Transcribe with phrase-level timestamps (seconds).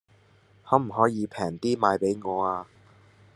[0.65, 2.65] 可唔可以平啲賣俾我呀